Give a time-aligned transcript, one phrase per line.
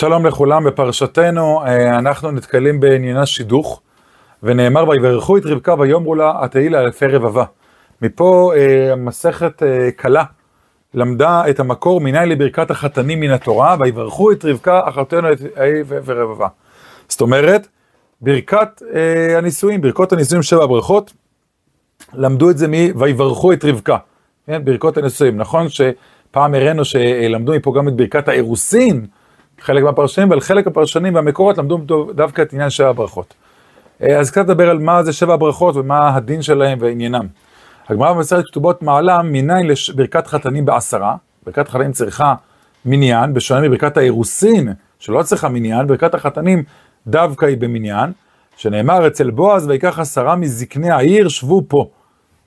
[0.00, 3.80] שלום לכולם, בפרשתנו אה, אנחנו נתקלים בעניינה שידוך,
[4.42, 7.44] ונאמר ויברכו את רבקה ויאמרו לה התהי לה אלפי רבבה.
[8.02, 10.24] מפה אה, מסכת אה, קלה
[10.94, 16.48] למדה את המקור מניין לברכת החתנים מן התורה, ויברכו את רבקה אחותנו את ההיא ורבבה.
[17.08, 17.68] זאת אומרת,
[18.20, 18.82] ברכת
[19.36, 21.12] הנישואים, ברכות הנישואים שבע ברכות,
[22.14, 23.96] למדו את זה מ"ויברכו את רבקה",
[24.46, 25.36] כן, ברכות הנישואים.
[25.36, 29.06] נכון שפעם הראינו שלמדו מפה גם את ברכת האירוסין,
[29.60, 31.78] חלק מהפרשנים, ועל חלק מהפרשנים והמקורות למדו
[32.14, 33.34] דווקא את עניין שבע הברכות.
[34.02, 37.26] אה, אז קצת נדבר על מה זה שבע הברכות ומה הדין שלהם ועניינם.
[37.88, 42.34] הגמרא במסכת כתובות מעלה מניין לברכת חתנים בעשרה, ברכת חתנים צריכה
[42.84, 46.62] מניין, בשונה מברכת האירוסין, שלא צריכה מניין, ברכת החתנים
[47.06, 48.12] דווקא היא במניין,
[48.56, 51.88] שנאמר אצל בועז ויקח עשרה מזקני העיר שבו פה,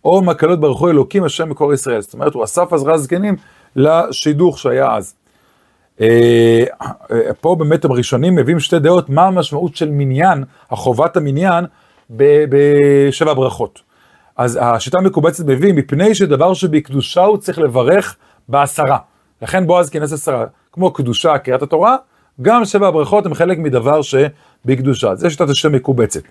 [0.05, 2.01] או מקלות ברכו אלוקים השם מקור ישראל.
[2.01, 3.35] זאת אומרת, הוא אסף עזרה זקנים
[3.75, 5.13] לשידוך שהיה אז.
[6.01, 6.63] אה,
[7.41, 11.65] פה באמת הראשונים מביאים שתי דעות, מה המשמעות של מניין, החובת המניין
[12.09, 13.81] בשבע ברכות.
[14.37, 18.15] אז השיטה המקובצת מביא, מפני שדבר שבקדושה הוא צריך לברך
[18.49, 18.97] בעשרה.
[19.41, 21.95] לכן בועז כינס עשרה, כמו קדושה, קריאת התורה,
[22.41, 25.15] גם שבע הברכות הם חלק מדבר שבקדושה.
[25.15, 26.21] זה שיטת השם מקובצת.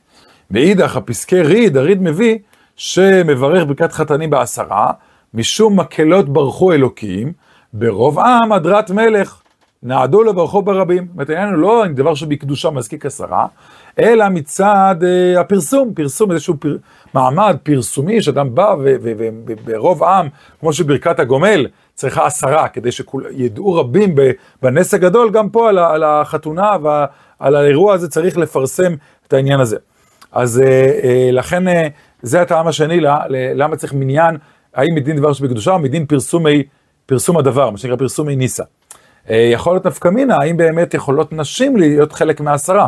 [0.51, 2.39] מאידך, הפסקי ריד, הריד מביא
[2.77, 4.93] שמברך ברכת חתנים בעשרה,
[5.35, 7.33] משום מקהלות ברכו אלוקים,
[7.73, 9.41] ברוב עם הדרת מלך.
[9.83, 11.05] נעדו לברכו ברבים.
[11.05, 13.47] זאת אומרת, העניין הוא לא דבר שבקדושה מזקיק עשרה,
[13.99, 16.77] אלא מצד uh, הפרסום, פרסום, איזשהו פר,
[17.15, 20.29] מעמד פרסומי, שאדם בא וברוב עם,
[20.61, 24.15] כמו שברכת הגומל צריכה עשרה, כדי שידעו רבים
[24.63, 28.95] בנס הגדול, גם פה על, על החתונה ועל האירוע הזה צריך לפרסם
[29.27, 29.77] את העניין הזה.
[30.33, 31.71] אז uh, uh, לכן uh,
[32.23, 33.01] זה הטעם השני,
[33.55, 34.37] למה צריך מניין,
[34.75, 36.63] האם מדין דבר שבקדושה או מדין פרסומי,
[37.07, 38.65] פרסום הדבר, מה שנקרא פרסומי ניסה.
[39.31, 42.87] אה, יכול להיות נפקא מינה, האם באמת יכולות נשים להיות חלק מהעשרה.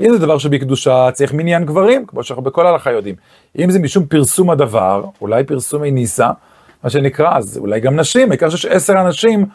[0.00, 3.14] אם זה דבר שבקדושה צריך מניין גברים, כמו שאנחנו בכל הלכה יודעים.
[3.58, 6.30] אם זה משום פרסום הדבר, אולי פרסומי ניסה,
[6.84, 9.46] מה שנקרא, אז אולי גם נשים, העיקר שיש עשר אנשים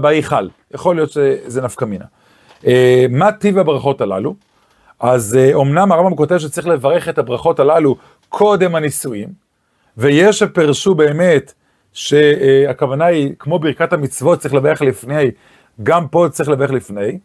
[0.00, 0.48] בהיכל.
[0.74, 2.04] יכול להיות שזה נפקא מינה.
[2.66, 4.34] אה, מה טיב הברכות הללו?
[5.00, 7.96] אז אומנם אה, הרמב"ם כותב שצריך לברך את הברכות הללו
[8.28, 9.28] קודם הנישואים,
[9.96, 11.52] ויש שפרשו באמת
[11.92, 15.30] שהכוונה היא, כמו ברכת המצוות צריך לברך לפני,
[15.82, 17.18] גם פה צריך לברך לפני,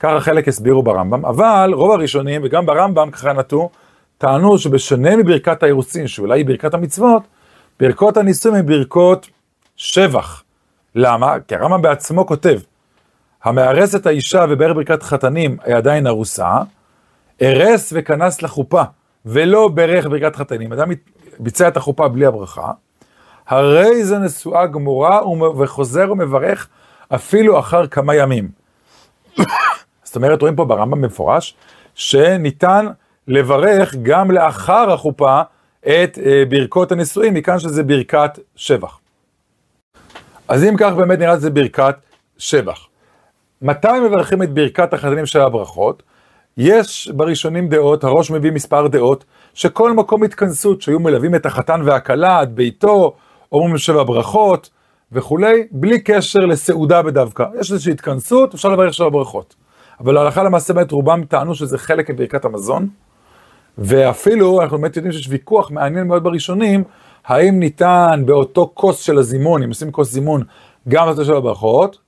[0.00, 3.70] ככה חלק הסבירו ברמב"ם, אבל רוב הראשונים, וגם ברמב"ם ככה נטו,
[4.18, 7.22] טענו שבשונה מברכת האירוסין, שאולי היא ברכת המצוות,
[7.80, 9.28] ברכות הנישואים הן ברכות
[9.76, 10.42] שבח.
[10.94, 11.36] למה?
[11.48, 12.58] כי הרמב"ם בעצמו כותב,
[13.44, 16.56] המארס את האישה ובערך ברכת חתנים היא עדיין ארוסה,
[17.42, 18.82] ארס וכנס לחופה,
[19.26, 20.72] ולא ברך ברכת חתנים.
[20.72, 20.88] אדם
[21.38, 22.72] ביצע את החופה בלי הברכה,
[23.48, 25.20] הרי זה נשואה גמורה
[25.58, 26.68] וחוזר ומברך
[27.14, 28.48] אפילו אחר כמה ימים.
[30.04, 31.54] זאת אומרת, רואים פה ברמב"ם במפורש,
[31.94, 32.86] שניתן
[33.28, 35.40] לברך גם לאחר החופה
[35.80, 38.98] את אה, ברכות הנישואים, מכאן שזה ברכת שבח.
[40.48, 41.94] אז אם כך באמת נראה שזה ברכת
[42.38, 42.86] שבח.
[43.62, 46.02] מתי מברכים את ברכת החתנים של הברכות?
[46.56, 49.24] יש בראשונים דעות, הראש מביא מספר דעות,
[49.54, 53.16] שכל מקום התכנסות שהיו מלווים את החתן והכלה עד ביתו,
[53.52, 54.70] אומרים שבע ברכות
[55.12, 57.44] וכולי, בלי קשר לסעודה בדווקא.
[57.60, 59.54] יש איזושהי התכנסות, אפשר לברך שבע ברכות.
[60.00, 62.88] אבל להלכה למעשה באמת רובם טענו שזה חלק מברכת המזון,
[63.78, 66.84] ואפילו אנחנו באמת יודעים שיש ויכוח מעניין מאוד בראשונים,
[67.26, 70.42] האם ניתן באותו כוס של הזימון, אם עושים כוס זימון,
[70.88, 71.98] גם לעשות שבע ברכות,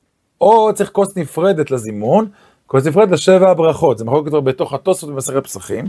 [0.40, 2.28] או צריך כוס נפרדת לזימון,
[2.66, 5.84] כוס נפרדת לשבע הברכות, זה מחלוקת בתוך התוספות במסכת פסחים.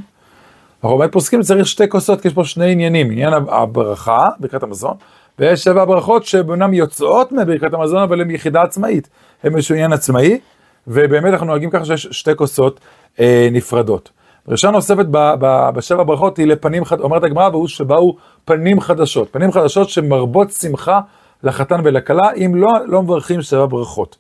[0.84, 4.98] אנחנו באמת פוסקים שצריך שתי כוסות, כי יש פה שני עניינים, עניין הברכה, ברכת המזון,
[5.40, 9.10] ויש שבע ברכות שאומנם יוצאות מברכת המזון, אבל הן יחידה עצמאית.
[9.44, 10.40] הן איזשהו עניין עצמאי,
[10.88, 12.80] ובאמת אנחנו נוהגים ככה שיש שתי כוסות
[13.20, 14.10] אה, נפרדות.
[14.48, 19.28] דרישה נוספת ב, ב, בשבע ברכות היא לפנים חדשות, אומרת הגמרא, והוא שבאו פנים חדשות.
[19.32, 21.00] פנים חדשות שמרבות שמחה
[21.44, 24.18] לחתן ולכלה, אם לא, לא מברכים שבע ברכות.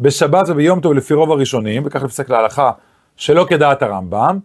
[0.00, 2.70] בשבת וביום טוב לפי רוב הראשונים, וכך נפסק להלכה
[3.16, 4.38] שלא כדעת הרמב"ם,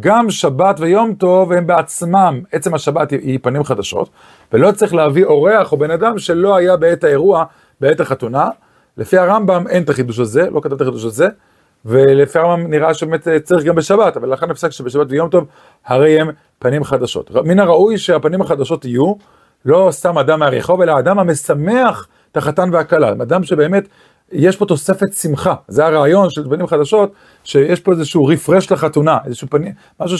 [0.00, 4.10] גם שבת ויום טוב הם בעצמם, עצם השבת היא פנים חדשות,
[4.52, 7.44] ולא צריך להביא אורח או בן אדם שלא היה בעת האירוע,
[7.80, 8.48] בעת החתונה.
[8.96, 11.28] לפי הרמב"ם אין את החידוש הזה, לא כתב את החידוש הזה,
[11.84, 15.46] ולפי הרמב"ם נראה שבאמת צריך גם בשבת, אבל לכן נפסק שבשבת ויום טוב
[15.86, 17.30] הרי הם פנים חדשות.
[17.30, 19.14] מן הראוי שהפנים החדשות יהיו
[19.64, 23.88] לא סתם אדם מהרחוב, אלא אדם המשמח את החתן והכלה, אדם שבאמת
[24.32, 27.12] יש פה תוספת שמחה, זה הרעיון של פנים חדשות,
[27.44, 30.18] שיש פה איזשהו רפרש לחתונה, איזשהו פנים, משהו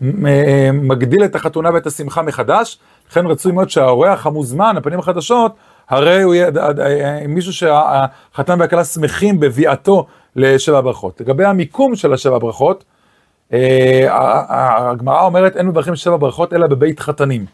[0.00, 2.78] שמגדיל את החתונה ואת השמחה מחדש,
[3.10, 5.52] לכן רצוי מאוד שהאורח המוזמן, הפנים החדשות,
[5.88, 6.50] הרי הוא יהיה
[7.28, 10.06] מישהו שהחתן והכלה שמחים בביאתו
[10.36, 11.20] לשבע ברכות.
[11.20, 12.84] לגבי המיקום של השבע ברכות,
[14.48, 17.46] הגמרא אומרת אין מברכים שבע ברכות אלא בבית חתנים.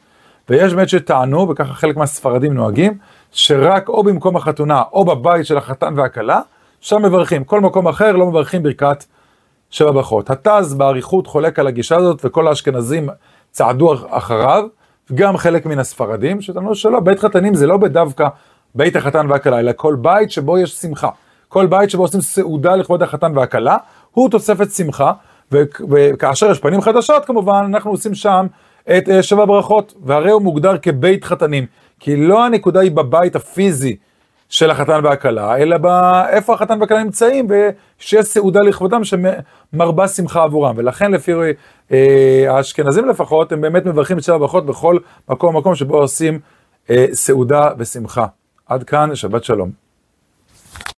[0.50, 2.98] ויש באמת שטענו, וככה חלק מהספרדים נוהגים,
[3.32, 6.40] שרק או במקום החתונה או בבית של החתן והכלה,
[6.80, 7.44] שם מברכים.
[7.44, 9.04] כל מקום אחר לא מברכים ברכת
[9.70, 10.30] שבע ברכות.
[10.30, 13.08] התז באריכות חולק על הגישה הזאת, וכל האשכנזים
[13.50, 14.64] צעדו אחריו,
[15.14, 18.28] גם חלק מן הספרדים, שטענו שלא, בית חתנים זה לא בדווקא
[18.74, 21.08] בית החתן והכלה, אלא כל בית שבו יש שמחה.
[21.48, 23.76] כל בית שבו עושים סעודה לכבוד החתן והכלה,
[24.10, 25.12] הוא תוספת שמחה,
[25.52, 28.46] וכאשר יש פנים חדשות כמובן, אנחנו עושים שם
[28.88, 31.66] את uh, שבע ברכות, והרי הוא מוגדר כבית חתנים,
[32.00, 33.96] כי לא הנקודה היא בבית הפיזי
[34.48, 41.12] של החתן והכלה, אלא באיפה החתן והכלה נמצאים, ושיש סעודה לכבודם שמרבה שמחה עבורם, ולכן
[41.12, 41.94] לפי uh,
[42.48, 44.98] האשכנזים לפחות, הם באמת מברכים את שבע ברכות בכל
[45.28, 46.40] מקום מקום שבו עושים
[46.86, 48.26] uh, סעודה ושמחה.
[48.66, 49.89] עד כאן, שבת שלום.